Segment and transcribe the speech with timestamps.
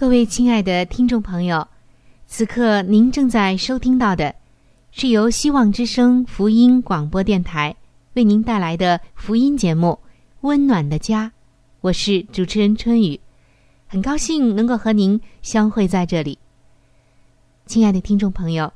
[0.00, 1.68] 各位亲爱的听众朋友，
[2.26, 4.34] 此刻您正在收听到的，
[4.92, 7.76] 是由希望之声福音广播电台
[8.14, 9.88] 为您带来的福音节目
[10.40, 11.26] 《温暖的家》，
[11.82, 13.20] 我是主持人春雨，
[13.86, 16.38] 很高兴能够和您相会在这里。
[17.66, 18.72] 亲爱的听众朋友，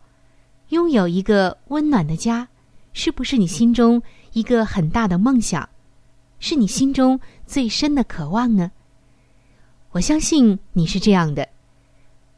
[0.69, 2.47] 拥有一个温暖的家，
[2.93, 4.03] 是不是你心中
[4.35, 5.67] 一个很大的梦想？
[6.39, 8.71] 是你心中最深的渴望呢？
[9.95, 11.49] 我相信你是这样的，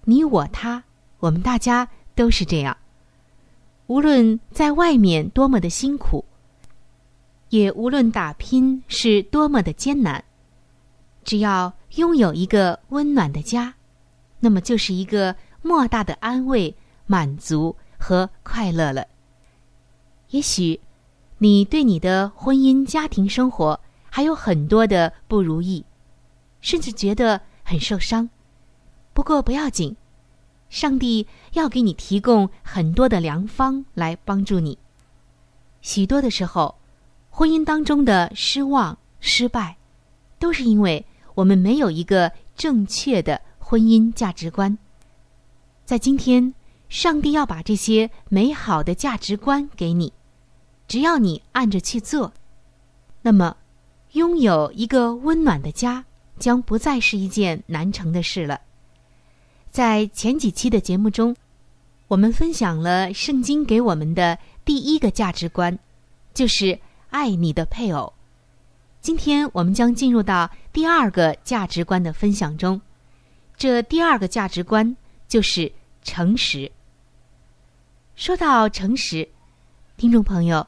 [0.04, 0.84] 你我他，
[1.20, 2.76] 我们大家都是这样。
[3.86, 6.22] 无论在外面多么的辛苦，
[7.48, 10.22] 也无论打拼是多么的艰难，
[11.24, 13.72] 只要拥有一个温暖的家，
[14.38, 19.06] 那么就是一个莫大的安慰、满足和快乐了。
[20.28, 20.78] 也许
[21.38, 23.80] 你对你的婚姻家庭生活
[24.10, 25.82] 还有很多的不如意。
[26.66, 28.28] 甚至觉得很受伤，
[29.12, 29.94] 不过不要紧，
[30.68, 34.76] 上帝要给你提供很多的良方来帮助你。
[35.80, 36.74] 许多的时候，
[37.30, 39.76] 婚姻当中的失望、失败，
[40.40, 41.06] 都是因为
[41.36, 44.76] 我们没有一个正确的婚姻价值观。
[45.84, 46.52] 在今天，
[46.88, 50.12] 上帝要把这些美好的价值观给你，
[50.88, 52.32] 只要你按着去做，
[53.22, 53.56] 那么
[54.14, 56.04] 拥有一个温暖的家。
[56.38, 58.60] 将不再是一件难成的事了。
[59.70, 61.36] 在前几期的节目中，
[62.08, 65.78] 我们分享了圣经给我们的第一个价值观，
[66.32, 66.78] 就是
[67.10, 68.12] 爱你的配偶。
[69.00, 72.80] 今天我们将进入到第二个价值观的分享中。
[73.56, 74.96] 这第二个价值观
[75.28, 75.72] 就是
[76.02, 76.70] 诚实。
[78.14, 79.28] 说到诚实，
[79.96, 80.66] 听众朋友，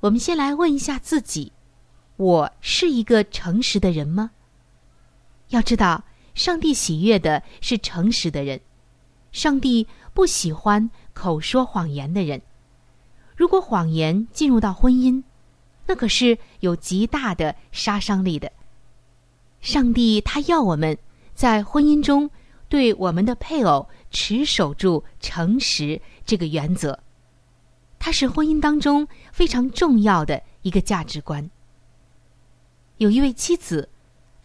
[0.00, 1.52] 我们先来问一下自己：
[2.16, 4.30] 我是一个诚实的人吗？
[5.50, 6.02] 要知道，
[6.34, 8.60] 上帝喜悦的是诚实的人，
[9.30, 12.42] 上帝不喜欢口说谎言的人。
[13.36, 15.22] 如果谎言进入到婚姻，
[15.86, 18.50] 那可是有极大的杀伤力的。
[19.60, 20.98] 上帝他要我们
[21.34, 22.28] 在婚姻中
[22.68, 26.98] 对我们的配偶持守住诚实这个原则，
[28.00, 31.48] 它是婚姻当中非常重要的一个价值观。
[32.96, 33.88] 有一位妻子。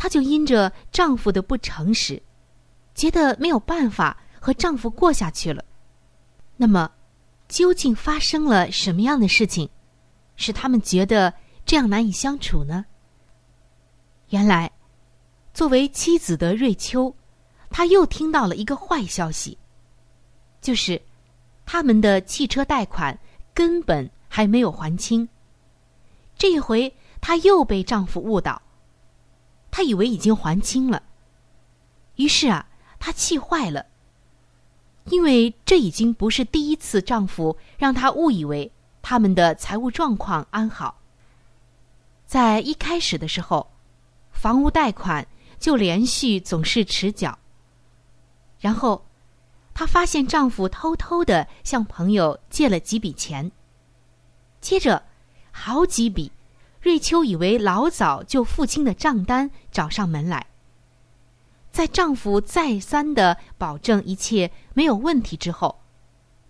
[0.01, 2.19] 她就因着丈夫的不诚实，
[2.95, 5.63] 觉得没有办法和丈夫过下去了。
[6.57, 6.91] 那么，
[7.47, 9.69] 究竟发生了什么样的事情，
[10.35, 11.31] 使他们觉得
[11.67, 12.84] 这样难以相处呢？
[14.29, 14.72] 原来，
[15.53, 17.16] 作为妻子的瑞秋，
[17.70, 19.55] 她又听到了一个坏消息，
[20.61, 20.99] 就是
[21.64, 23.16] 他们的汽车贷款
[23.53, 25.29] 根本还没有还清。
[26.40, 26.91] 这一回，
[27.22, 28.59] 她又被丈夫误导。
[29.81, 31.01] 她以为已经还清了，
[32.17, 32.67] 于是啊，
[32.99, 33.87] 她气坏了。
[35.05, 40.99] 因为这已经不是第一次丈夫让她误以为他们的财务状况安好。
[42.28, 43.72] 在一开始的时候，
[44.31, 47.39] 房屋贷款就连续总是迟缴。
[48.59, 49.03] 然后，
[49.73, 53.51] 她发现丈夫偷偷的向朋友借了几笔钱，
[54.59, 55.01] 接着
[55.51, 56.31] 好几笔。
[56.81, 60.47] 瑞秋以为老早就付清的账单找上门来，
[61.72, 65.79] 在丈夫再三的保证一切没有问题之后，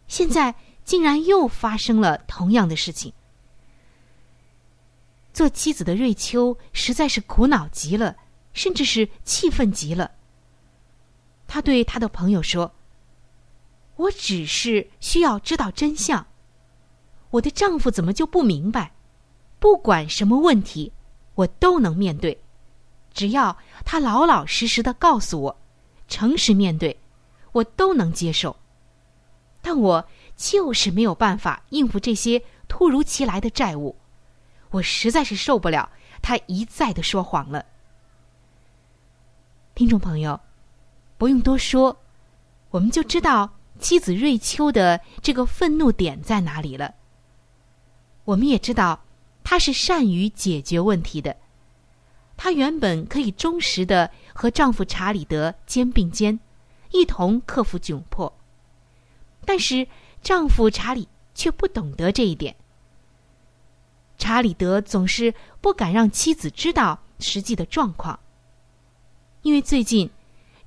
[0.08, 0.56] 现在
[0.86, 3.12] 竟然又发生了同样的事情。
[5.34, 8.16] 做妻子的瑞秋实在是苦恼极了，
[8.54, 10.12] 甚至是气愤极了。
[11.46, 12.74] 她对她的朋友说
[13.98, 16.26] ：“我只是需要知道真相。
[17.32, 18.94] 我的丈夫怎么就不明白？
[19.62, 20.92] 不管什么问题，
[21.36, 22.42] 我都能面对，
[23.14, 23.56] 只要
[23.86, 25.58] 他老老实实的告诉我，
[26.08, 27.00] 诚实面对，
[27.52, 28.58] 我都能接受。
[29.62, 33.96] 但我就是没有办法应付这些突如其来的债务。”
[34.72, 35.92] 我实在是受不了
[36.24, 37.64] 他一再的说谎了。
[39.76, 40.40] 听众朋友，
[41.20, 41.96] 不用多说，
[42.72, 46.96] 我们就知道妻子瑞秋的这个愤怒点在哪里了。
[48.24, 49.00] 我们也知道
[49.44, 51.36] 她是善于解决问题的。
[52.38, 56.40] 她原本可以忠实的和丈夫查理德肩并肩，
[56.92, 58.34] 一同克服窘迫，
[59.46, 59.88] 但是
[60.24, 62.56] 丈夫查理却不懂得这一点。
[64.18, 68.20] 查理德总是不敢让妻子知道实际的状况，
[69.42, 70.10] 因为最近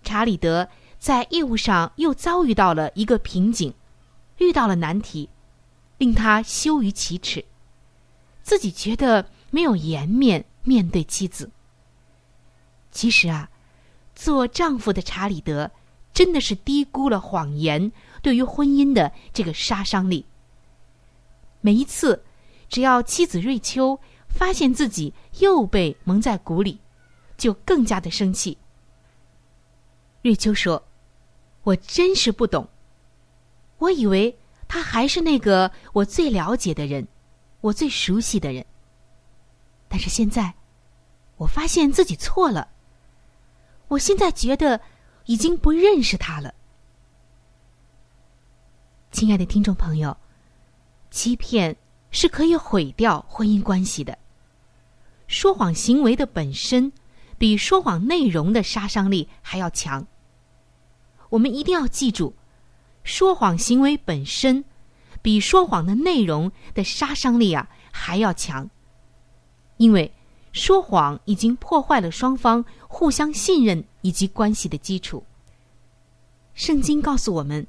[0.02, 0.68] 查理德
[0.98, 3.72] 在业务上又遭遇到了一个瓶颈，
[4.38, 5.28] 遇到了难题，
[5.98, 7.44] 令他羞于启齿，
[8.44, 11.50] 自己觉得没有颜面面对妻子。
[12.92, 13.50] 其实啊，
[14.14, 15.68] 做丈夫的查理德
[16.12, 17.90] 真的是低估了谎言
[18.22, 20.24] 对于婚姻的这个杀伤力。
[21.60, 22.22] 每一次。
[22.70, 26.80] 只要妻子瑞秋发现自己又被蒙在鼓里，
[27.36, 28.58] 就更加的生气。
[30.22, 30.82] 瑞秋说
[31.62, 32.66] ：“我真是不懂，
[33.78, 34.36] 我以为
[34.66, 37.06] 他还是那个我最了解的人，
[37.64, 38.64] 我最熟悉的人。
[39.88, 40.52] 但是现在，
[41.38, 42.68] 我发现自己错了。
[43.88, 44.80] 我现在觉得
[45.24, 46.54] 已经不认识他了。”
[49.12, 50.16] 亲爱的听众朋友，
[51.10, 51.76] 欺骗。
[52.16, 54.16] 是可以毁掉婚姻关系的。
[55.26, 56.92] 说谎行为的本身，
[57.38, 60.06] 比说谎内容的杀伤力还要强。
[61.30, 62.36] 我们一定要记住，
[63.02, 64.64] 说谎行为本身，
[65.24, 68.68] 比说谎的内容的杀伤力啊还要强。
[69.78, 70.12] 因为
[70.52, 75.24] 说谎已经破坏了双方互相信任以及关系的基础。
[76.52, 77.66] 圣经告诉我们，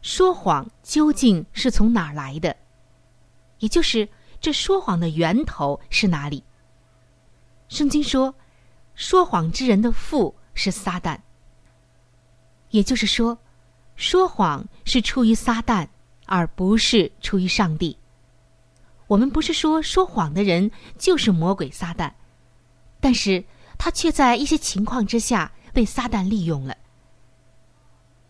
[0.00, 2.56] 说谎究竟是从哪儿来的？
[3.58, 4.08] 也就是
[4.40, 6.42] 这说谎的源头是哪里？
[7.68, 8.34] 圣经说，
[8.94, 11.18] 说谎之人的父是撒旦。
[12.70, 13.36] 也就是说，
[13.94, 15.86] 说谎是出于撒旦，
[16.26, 17.96] 而不是出于上帝。
[19.06, 22.10] 我们不是说说谎的人就是魔鬼撒旦，
[23.00, 23.44] 但是
[23.76, 26.76] 他却在一些情况之下被撒旦利用了。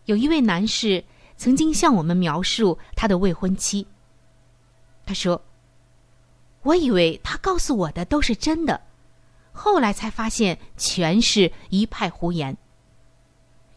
[0.05, 1.03] 有一位男士
[1.37, 3.87] 曾经向我们描述他的未婚妻。
[5.05, 5.41] 他说
[6.63, 8.81] ：“我以为他告诉我的都是真的，
[9.51, 12.55] 后来才发现全是一派胡言。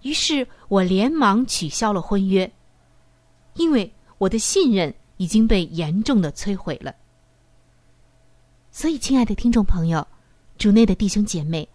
[0.02, 2.50] 于是我连忙取消了婚约，
[3.54, 6.94] 因为我的信任已经被严重的摧毁了。
[8.70, 10.06] 所以，亲爱的听众朋友，
[10.58, 11.68] 主内的弟兄姐妹，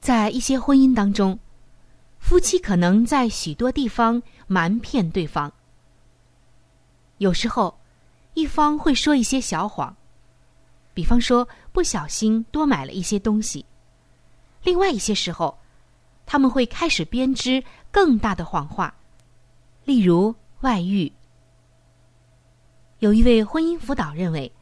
[0.00, 1.38] 在一些婚姻当中，
[2.18, 5.52] 夫妻可能在许多地方瞒骗对方，
[7.18, 7.76] 有时候。”
[8.34, 9.94] 一方会说一些小谎，
[10.94, 13.62] 比方说不小心多买了一些东西；
[14.64, 15.58] 另外一些时候，
[16.24, 18.94] 他们会开始编织更大的谎话，
[19.84, 21.12] 例如外遇。
[23.02, 24.52] 有一位婚姻辅导认为，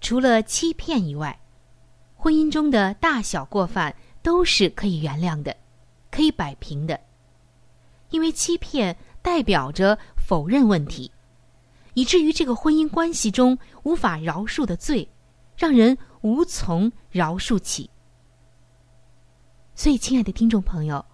[0.00, 1.38] 除了欺骗以外，
[2.16, 5.54] 婚姻中的大小过犯都是可以原谅的，
[6.10, 6.98] 可以摆平的，
[8.08, 11.12] 因为欺骗代表着否认问题。
[11.92, 15.06] 以至于这个婚姻关系中无法饶恕的罪，
[15.54, 17.90] 让人无从饶恕起。
[19.74, 21.04] 所以，亲爱的听众朋友，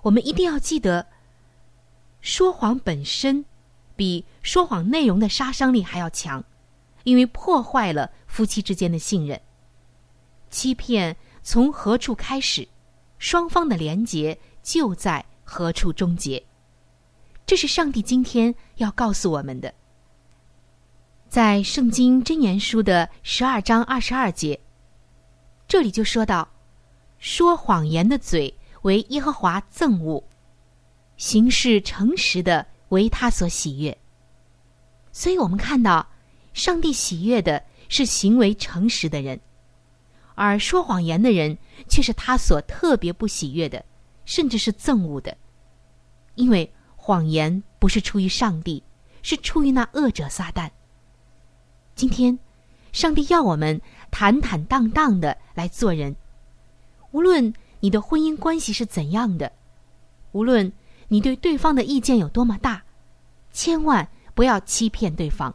[0.00, 1.06] 我们一定要记得，
[2.22, 3.44] 说谎本身
[4.02, 6.42] 比说谎内容的杀伤力还要强，
[7.04, 9.40] 因为破坏了夫妻之间的信任。
[10.50, 12.66] 欺骗从何处开始，
[13.20, 16.44] 双方的连结就在何处终结。
[17.46, 19.72] 这是上帝今天要告诉我们的。
[21.28, 24.58] 在《圣经真言书》的十二章二十二节，
[25.68, 26.48] 这里就说到
[27.20, 30.24] ：“说谎言的嘴为耶和华憎恶，
[31.16, 33.96] 行事诚实的为他所喜悦。”
[35.12, 36.06] 所以，我们看到，
[36.54, 39.38] 上帝喜悦的是行为诚实的人，
[40.34, 41.58] 而说谎言的人
[41.88, 43.84] 却是他所特别不喜悦的，
[44.24, 45.36] 甚至是憎恶的，
[46.36, 48.82] 因为谎言不是出于上帝，
[49.22, 50.70] 是出于那恶者撒旦。
[51.94, 52.38] 今天，
[52.92, 53.78] 上帝要我们
[54.10, 56.16] 坦坦荡荡的来做人，
[57.10, 59.52] 无论你的婚姻关系是怎样的，
[60.32, 60.72] 无论
[61.12, 62.82] 你对对方的意见有多么大，
[63.52, 65.54] 千万不要欺骗对方。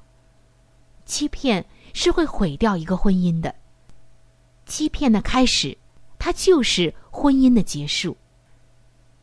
[1.04, 3.56] 欺骗是会毁掉一个婚姻的。
[4.68, 5.76] 欺骗的开始，
[6.20, 8.16] 它就是婚姻的结束。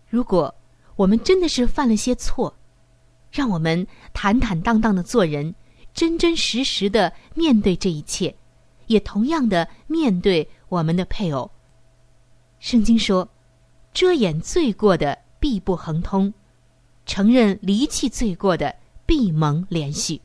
[0.09, 0.53] 如果
[0.97, 2.53] 我们真的是犯了些错，
[3.31, 5.55] 让我们坦坦荡荡的做人，
[5.93, 8.35] 真真实实的面对这一切，
[8.89, 11.49] 也同样的面对我们的配偶。
[12.59, 13.29] 圣经说
[13.95, 16.33] ：“遮掩罪过的必不亨通，
[17.05, 18.75] 承认离弃罪过的
[19.05, 20.23] 必蒙连续。”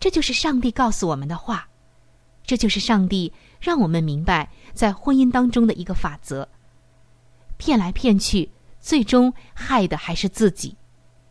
[0.00, 1.68] 这就是上帝告诉我们的话，
[2.42, 6.48] 这就是上帝让我们明白在婚姻当中的一个法则。
[7.56, 10.76] 骗来骗去，最终害的还是自己，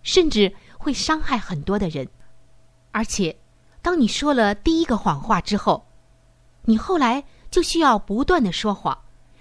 [0.01, 2.07] 甚至会伤害很多的人。
[2.93, 3.37] 而且，
[3.81, 5.85] 当你说了第一个谎话之后，
[6.63, 8.97] 你后来就需要不断的说谎，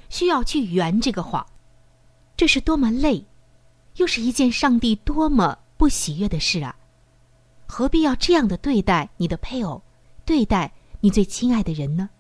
[0.08, 1.46] 需要去圆这个谎，
[2.36, 3.24] 这是多么累，
[3.96, 6.76] 又是一件上帝多么不喜悦的事啊！
[7.66, 9.82] 何必要这样的对待你的配偶，
[10.24, 12.10] 对待你最亲爱的人呢？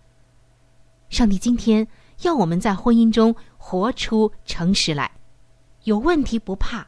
[1.10, 1.86] 上帝今天
[2.22, 5.10] 要我们在婚姻中活出诚实来，
[5.84, 6.86] 有问题不怕，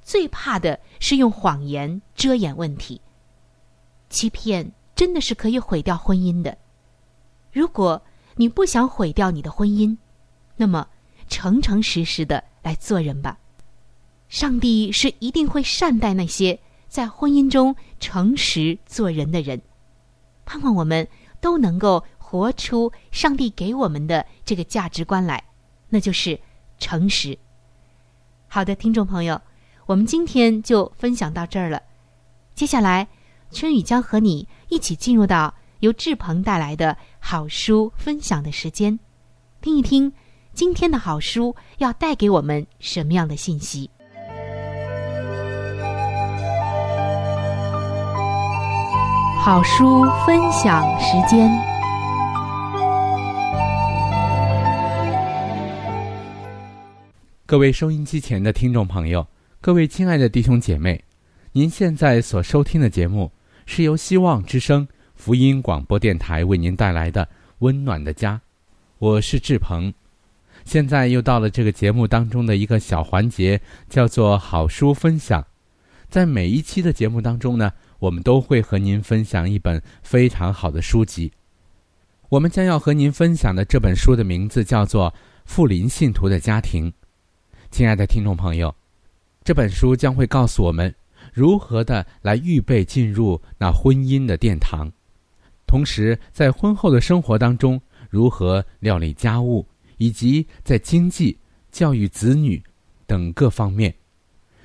[0.00, 3.00] 最怕的是用谎言遮掩问题。
[4.08, 6.56] 欺骗真的是可以毁掉婚姻的。
[7.52, 8.00] 如果
[8.36, 9.96] 你不想毁掉你的婚姻，
[10.56, 10.86] 那么
[11.28, 13.38] 诚诚实实的来做人吧。
[14.28, 16.58] 上帝是一定会善待那些。
[16.88, 19.62] 在婚姻中诚实做人的人，
[20.44, 21.06] 盼望我们
[21.40, 25.40] 都能够活出上帝给我们的这个价值观来，
[25.88, 26.36] 那就是
[26.80, 27.38] 诚实。
[28.48, 29.40] 好的，听众朋友，
[29.86, 31.80] 我们今天就分享到这儿了。
[32.56, 33.06] 接下来，
[33.52, 38.98] 春雨将和你一起进入到由志鹏带来的好书分享的时间，
[39.60, 40.12] 听一听
[40.52, 43.88] 今天的好书要带给我们什么样的信息。
[49.42, 51.50] 好书分享时间。
[57.46, 59.26] 各位收音机前的听众朋友，
[59.60, 61.02] 各位亲爱的弟兄姐妹，
[61.52, 63.32] 您现在所收听的节目
[63.66, 67.24] 是由希望之声福音广播电台为您带来的
[67.60, 68.34] 《温暖的家》，
[68.98, 69.92] 我是志鹏。
[70.70, 75.44] 现在又到了这个节目当中的一个小环节，叫做好书分享。
[76.08, 77.72] 在每一期的节目当中呢。
[77.98, 81.30] 我们都会和您分享一本非常好的书籍。
[82.30, 85.10] 我们将要和您分享的这本书的名字叫做
[85.44, 86.90] 《富林信徒的家庭》。
[87.70, 88.74] 亲爱的听众朋友，
[89.44, 90.94] 这本书将会告诉我们
[91.34, 94.90] 如何的来预备进入那婚姻的殿堂，
[95.66, 99.66] 同时在婚后的生活当中如何料理家务，
[100.00, 101.38] 以及在经济、
[101.70, 102.60] 教育子女
[103.06, 103.94] 等各方面。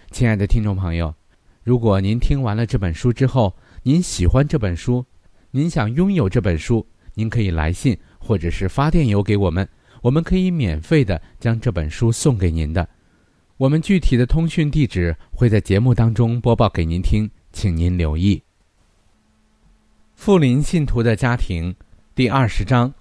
[0.09, 1.13] 亲爱的听众朋友。
[1.61, 5.05] 如果您听完了这本书之后，您喜欢这本书，
[5.51, 9.67] 您想拥有这本书，您可以来信或者是发电邮给我们，
[10.01, 12.87] 我们可以免费的将这本书送给您的。
[13.57, 18.41] 我们具体的通讯地址会在节目当中播报给您听，请您留意。
[20.13, 21.75] 富林信徒的家庭
[22.13, 22.93] 第二十章，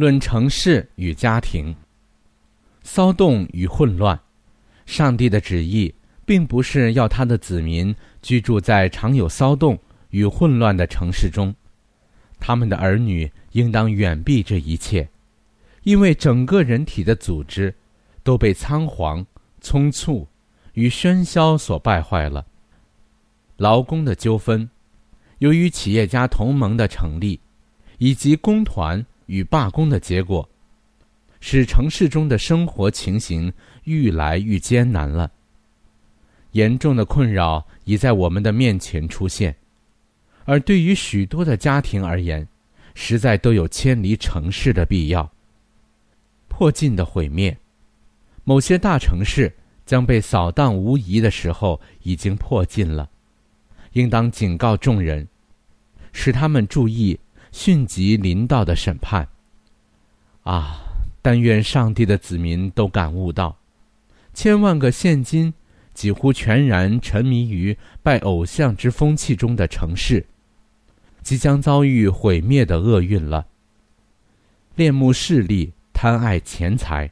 [0.00, 1.76] 论城市与家庭，
[2.82, 4.18] 骚动与混乱，
[4.86, 5.94] 上帝的旨意。
[6.26, 7.92] 并不是要他的子民
[8.22, 9.76] 居住在常有骚动
[10.10, 11.52] 与混乱的城市中，
[12.38, 15.08] 他们的儿女应当远避这一切，
[15.82, 17.74] 因为整个人体的组织
[18.22, 19.26] 都被仓皇、
[19.60, 20.24] 匆促
[20.74, 22.46] 与喧嚣所败坏了。
[23.56, 24.70] 劳工的纠纷，
[25.38, 27.40] 由于企业家同盟的成立，
[27.98, 30.46] 以及工团与罢工的结果，
[31.38, 33.52] 使城市中的生活情形
[33.84, 35.30] 愈来愈艰难了。
[36.50, 39.54] 严重的困扰已在我们的面前出现，
[40.46, 42.46] 而对于许多的家庭而言，
[42.96, 45.30] 实在都有迁离城市的必要。
[46.48, 47.56] 迫近的毁灭，
[48.42, 49.54] 某些大城市
[49.86, 53.08] 将被扫荡无疑的时候已经迫近了，
[53.92, 55.28] 应当警告众人，
[56.12, 57.16] 使他们注意
[57.52, 59.28] 迅疾临到的审判。
[60.42, 60.82] 啊！
[61.22, 63.58] 但愿上帝的子民都感悟到，
[64.32, 65.52] 千万个现今。
[65.92, 70.24] 几乎全然沉迷于拜偶像之风气中的城市，
[71.20, 73.44] 即将遭遇毁灭的厄运了。
[74.76, 77.10] 恋慕势力，贪爱钱财，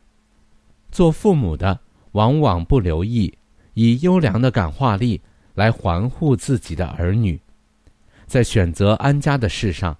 [0.90, 1.80] 做父母的
[2.12, 3.36] 往往不留意
[3.74, 5.20] 以优良的感化力
[5.54, 7.38] 来环护自己的儿女，
[8.26, 9.94] 在选择安家的事上，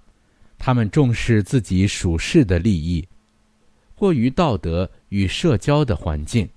[0.59, 3.07] 他们重视自己属世的利益，
[3.95, 6.47] 过于道德与社交的环境，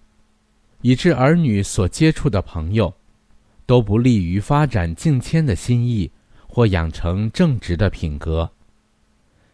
[0.83, 2.93] 以致儿女所接触的朋友
[3.65, 6.11] 都不利于发展敬谦的心意
[6.47, 8.51] 或养成正直的品格。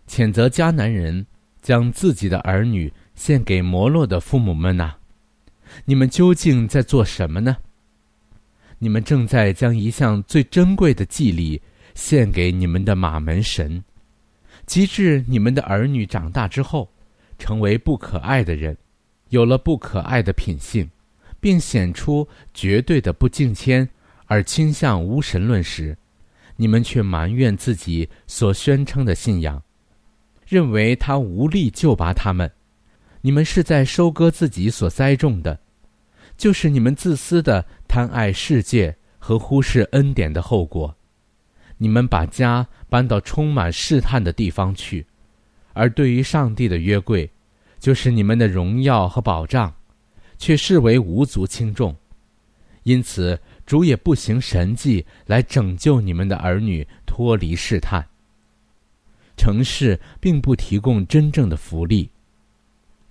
[0.09, 1.25] 谴责迦南人
[1.61, 4.95] 将自己的儿女献给摩洛的父母们呐！
[5.85, 7.59] 你们究竟在做什么呢？
[8.79, 11.61] 你们正在将一项最珍贵的祭礼
[11.95, 13.85] 献给你们的马门神，
[14.69, 16.89] 及至你们的儿女长大之后，
[17.39, 18.77] 成为不可爱的人，
[19.31, 20.89] 有了不可爱的品性，
[21.41, 23.89] 并显出绝对的不敬谦
[24.27, 25.97] 而倾向无神论时，
[26.55, 29.61] 你们却埋怨自己所宣称的信仰。
[30.47, 32.51] 认为他无力救拔他们，
[33.23, 35.59] 你们是在收割自己所栽种的，
[36.37, 40.95] 就是你们自私的贪爱世界和忽视恩典的后果。
[41.81, 45.07] 你们把家搬到充满试探的地方去，
[45.73, 47.31] 而对于上帝的约柜，
[47.79, 49.75] 就是你们的荣耀和保障，
[50.39, 51.95] 却视为无足轻重。
[52.85, 58.07] 因此，主也不行神迹来拯救你们的儿女脱离试探。
[59.37, 62.11] 城市并不提供真正的福利，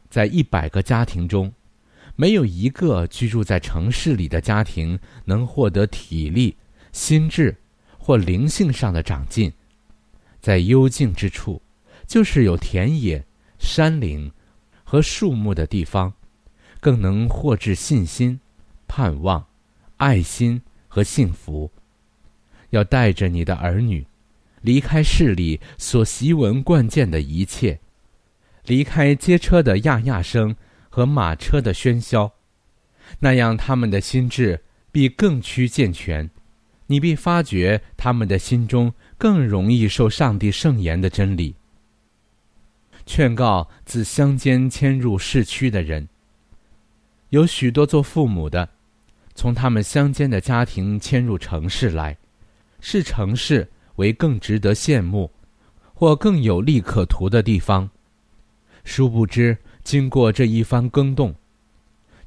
[0.10, 1.54] 在一百个家庭中，
[2.16, 6.58] 没有一个居住在城市里的家庭能获得体力、
[6.92, 7.56] 心智
[7.98, 9.52] 或灵性上的长进。
[10.48, 11.62] 在幽静之处，
[12.06, 13.22] 就是有田野、
[13.60, 14.32] 山岭
[14.82, 16.14] 和树木的地方，
[16.80, 18.40] 更能获致信心、
[18.88, 19.46] 盼望、
[19.98, 21.70] 爱心和幸福。
[22.70, 24.08] 要带着你的儿女。
[24.62, 27.78] 离开市里所习闻惯见的一切，
[28.64, 30.56] 离开街车的呀呀声
[30.88, 32.32] 和马车的喧嚣，
[33.20, 36.30] 那样他们的心智必更趋健全，
[36.86, 41.56] 你必发觉他们的心中更容易受上帝圣言的真理。
[43.06, 46.08] 劝告自乡间迁入市区的人，
[47.30, 48.68] 有许多做父母的，
[49.36, 52.18] 从他们乡间的家庭迁入城市来，
[52.80, 53.68] 视城市。
[53.98, 55.28] 为更值得羡慕，
[55.92, 57.90] 或更有利可图的地方。
[58.84, 61.34] 殊不知，经过这一番更动，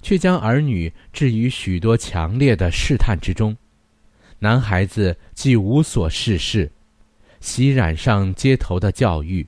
[0.02, 3.56] 却将儿女置于许多强烈的试探之中。
[4.40, 6.68] 男孩子既无所事事，
[7.40, 9.46] 习染上街头的教育，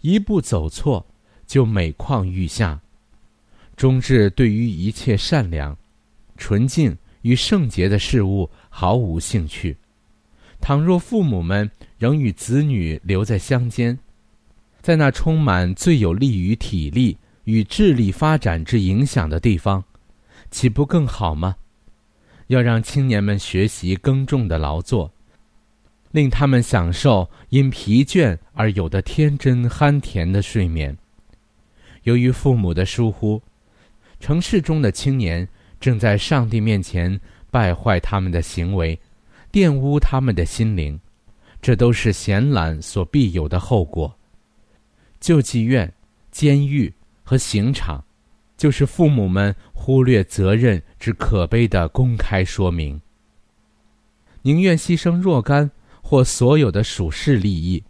[0.00, 1.06] 一步走错，
[1.46, 2.80] 就每况愈下，
[3.76, 5.76] 终至对于一切善良、
[6.36, 9.76] 纯净与圣洁的事物毫无兴趣。
[10.60, 13.98] 倘若父母们仍与子女留在乡间，
[14.82, 19.82] 在那充满最有利于体力与智力发展之影响的地方，
[20.50, 21.56] 岂不更好吗？
[22.48, 25.10] 要让青年们学习耕种的劳作，
[26.10, 30.96] 令他们享受因疲倦而有的天真酣甜的睡眠。
[32.04, 33.40] 由于父母的疏忽，
[34.18, 35.46] 城市中的青年
[35.78, 37.20] 正在上帝面前
[37.50, 38.98] 败坏他们的行为。
[39.52, 41.00] 玷污他们的心灵，
[41.60, 44.16] 这都是闲懒所必有的后果。
[45.18, 45.92] 救济院、
[46.30, 46.92] 监狱
[47.24, 48.04] 和刑场，
[48.56, 53.00] 就是父母们忽略责任之可悲的公开说明。
[54.42, 55.68] 宁愿牺牲若干
[56.10, 57.80] 或所有的属世利益，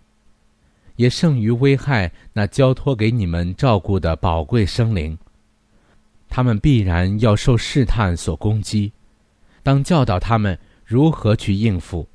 [0.97, 5.17] 也胜于危害那交托给你们照顾的宝贵生灵。
[6.29, 8.93] 他们必然要受试探所攻击，
[9.63, 10.59] 当教导他们。
[10.85, 12.07] 如何去应付？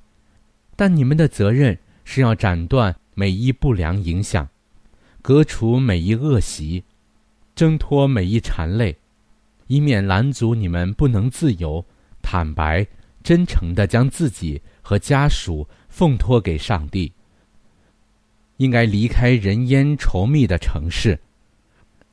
[0.76, 4.48] 但你们的责任是要斩断每一不良影响，
[5.24, 6.84] 革除每一恶习，
[7.56, 8.96] 挣脱每一缠累，
[9.66, 11.84] 以免拦阻你们不能自由、
[12.22, 12.86] 坦白、
[13.24, 17.10] 真诚地将自己和家属奉托给上帝。
[18.58, 21.18] 应该离开人烟稠密的城市，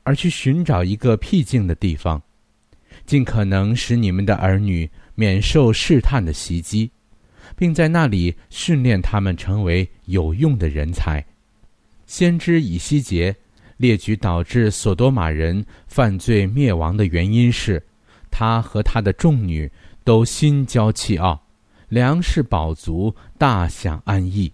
[0.03, 2.21] 而去寻找一个僻静的地方，
[3.05, 4.89] 尽可能使你们的儿女。
[5.15, 6.89] 免受试探的袭击，
[7.55, 11.23] 并在那里训练他们成为有用的人才。
[12.07, 13.35] 先知以西结
[13.77, 17.79] 列举导致索多玛人犯罪灭亡的原因是，
[18.31, 19.71] 他和他的众女
[20.03, 21.39] 都心骄气傲，
[21.93, 24.51] 粮食饱足，大享安逸，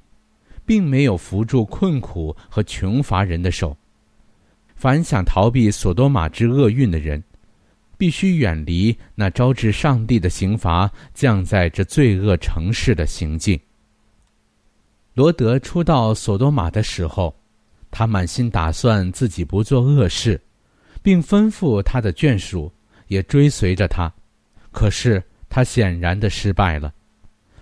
[0.66, 3.78] 并没有扶住困苦和穷乏人的手。
[4.76, 7.24] 凡想逃避索多玛之厄运的人。
[7.98, 13.60] 必须远离那招致上帝的刑罚降在这罪恶城市的行径。
[15.14, 17.36] 罗德初到索多玛的时候，
[17.92, 20.40] 他满心打算自己不做恶事，
[21.04, 22.72] 并吩咐他的眷属
[23.08, 24.10] 也追随着他，
[24.72, 26.94] 可是他显然的失败了。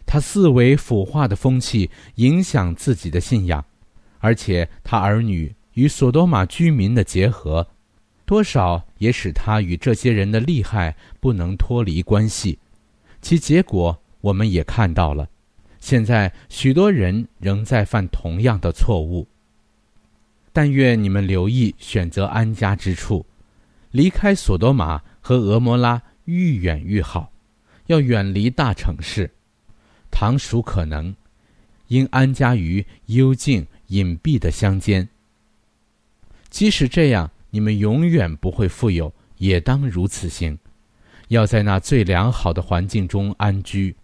[0.08, 3.64] 他四维腐化的风气影响自己的信仰，
[4.20, 7.68] 而且他儿女与索多玛居民的结合，
[8.26, 12.58] 多少也使他与这些人的利害不能脱离关系。
[13.22, 15.28] 其结果我们也看到了，
[15.80, 19.28] 现在许多人仍在犯同样的错误。
[20.54, 23.26] 但愿你们留意选择安家之处，
[23.92, 27.30] 离开索多玛和俄摩拉愈远愈好，
[27.88, 29.30] 要远离大城市。
[30.20, 31.16] 常属可能，
[31.90, 35.08] 应安家于幽静隐蔽的乡间。
[36.50, 40.58] 即使这样，你们永远不会富有，也当如此行。
[41.28, 43.96] 要在那最良好的环境中安居。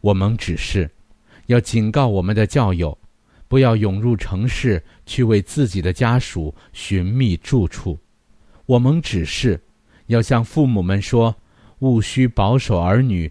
[0.00, 0.90] 我们只是，
[1.46, 2.98] 要警告我们的教友，
[3.46, 7.96] 不要涌入城市去为自己的家属寻觅住处。
[8.66, 9.62] 我们只是，
[10.06, 11.32] 要向父母们说，
[11.78, 13.30] 务须保守儿女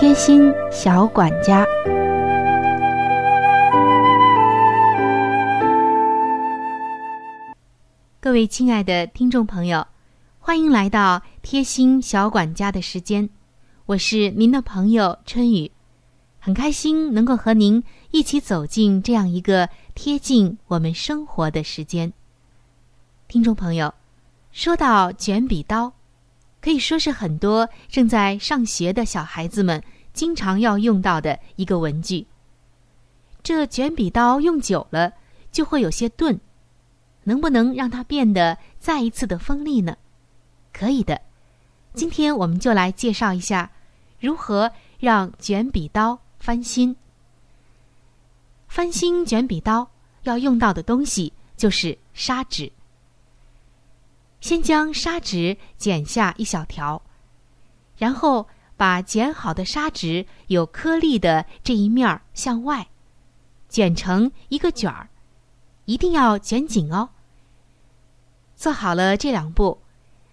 [0.00, 1.62] 贴心小管家，
[8.18, 9.86] 各位亲爱的听众朋友。
[10.38, 13.28] 欢迎来到贴心小管家的时间，
[13.84, 15.70] 我是您的朋友春雨，
[16.38, 22.10] 很开心能够和您一起走进这样一个贴近我们生活的时间。
[23.28, 23.92] 听众朋友，
[24.50, 25.92] 说到卷笔刀，
[26.60, 32.26] 可以说是很多正在上学的小孩子们经常要用到的一个文具。
[33.42, 35.12] 这卷笔刀用久了
[35.50, 36.38] 就会有些钝，
[37.24, 39.96] 能不能让它变得再一次的锋利呢？
[40.72, 41.20] 可以的，
[41.94, 43.70] 今天我们就来介绍一下
[44.18, 46.94] 如何让卷笔刀翻新。
[48.68, 49.90] 翻新卷笔刀
[50.24, 52.70] 要用到的东西就是砂纸。
[54.40, 57.00] 先将砂纸剪下一小条，
[57.96, 62.88] 然后把剪好的砂纸有颗粒的这一面向外
[63.68, 65.08] 卷成一个卷儿，
[65.84, 67.08] 一定要卷紧哦。
[68.56, 69.80] 做好了这两步。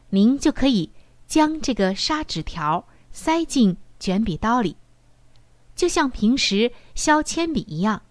[0.10, 0.90] 您就可以
[1.28, 4.78] 将这个砂纸条塞进卷笔刀里，
[5.76, 8.02] 就像平时削铅笔一样，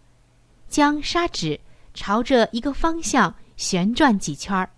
[0.69, 1.59] 将砂纸
[1.95, 4.69] 朝着一个方向旋转几圈儿。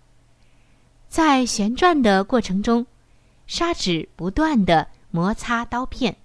[1.09, 2.85] 在旋转的过程中，
[3.47, 6.15] 砂纸不断的摩擦刀片，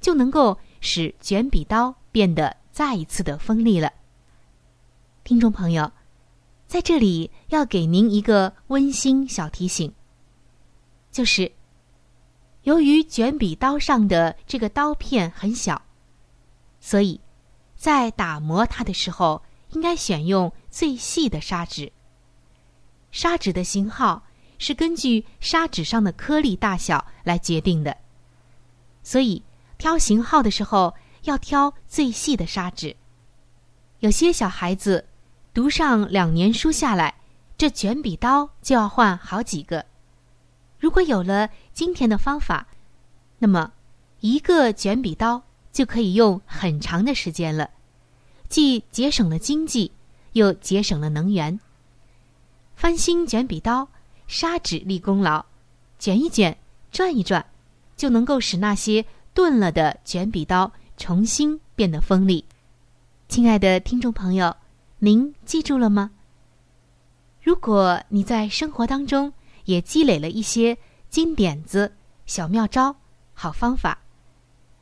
[0.00, 3.92] 就能够使卷笔刀变得再一次的锋利了。
[5.24, 5.90] 听众朋友，
[6.68, 9.92] 在这里要给您一个温馨小提醒。
[11.10, 11.50] 就是，
[12.62, 15.82] 由于卷笔刀上的这个刀片很小，
[16.78, 17.20] 所以，
[17.74, 21.90] 在打磨它的时候，应该选用最细的砂纸。
[23.14, 24.20] 砂纸的型号
[24.58, 27.96] 是根据砂纸上的颗粒大小来决定的，
[29.04, 29.40] 所以
[29.78, 32.96] 挑型号的时候要挑最细的砂纸。
[34.00, 35.06] 有些小孩子
[35.54, 37.14] 读上两年书下来，
[37.56, 39.86] 这卷笔刀就要换好几个。
[40.80, 42.66] 如果有了今天的方法，
[43.38, 43.72] 那么
[44.18, 45.40] 一个卷笔刀
[45.72, 47.70] 就可以用很长的时间了，
[48.48, 49.92] 既节省了经济，
[50.32, 51.60] 又节省了能源。
[52.76, 53.88] 翻新卷笔刀，
[54.26, 55.44] 砂纸立功劳，
[55.98, 56.56] 卷一卷，
[56.90, 57.44] 转一转，
[57.96, 62.44] 就能够使那些钝了的卷笔刀重新变得锋利。
[63.28, 64.54] 亲爱的听众朋友，
[64.98, 66.10] 您记住了吗？
[67.42, 69.32] 如果你在生活当中，
[69.64, 70.76] 也积累了一些
[71.08, 71.92] 金点子、
[72.26, 72.94] 小妙招、
[73.32, 73.98] 好方法。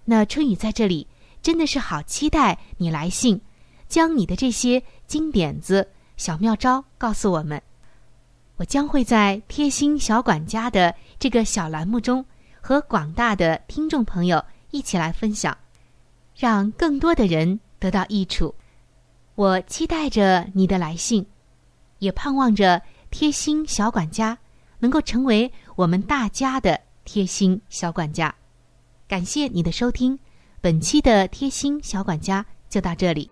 [0.05, 1.07] 那春雨在这里
[1.41, 3.41] 真的是好期待你来信，
[3.89, 7.63] 将你的这些金点子、小妙招告诉我们。
[8.57, 12.25] 我将会在贴心小管家的这个小栏目中，
[12.61, 15.57] 和广大的听众朋友一起来分享，
[16.37, 18.55] 让更多的人得到益处。
[19.35, 21.27] 我期待着你的来信，
[21.99, 24.39] 也盼望着贴心小管家
[24.79, 28.33] 能够成为我们大家的贴心小管家。
[29.09, 30.17] 感谢你的收听，
[30.61, 33.32] 本期的贴心小管家就到这里。